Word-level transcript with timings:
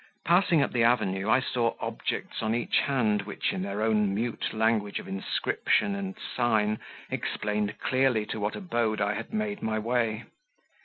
Passing 0.25 0.63
up 0.63 0.71
the 0.71 0.81
avenue, 0.83 1.29
I 1.29 1.39
saw 1.39 1.75
objects 1.79 2.41
on 2.41 2.55
each 2.55 2.79
hand 2.79 3.21
which, 3.21 3.53
in 3.53 3.61
their 3.61 3.83
own 3.83 4.15
mute 4.15 4.51
language 4.51 4.97
of 4.97 5.07
inscription 5.07 5.93
and 5.93 6.15
sign, 6.35 6.79
explained 7.11 7.77
clearly 7.79 8.25
to 8.25 8.39
what 8.39 8.55
abode 8.55 8.99
I 8.99 9.13
had 9.13 9.31
made 9.31 9.61
my 9.61 9.77
way. 9.77 10.23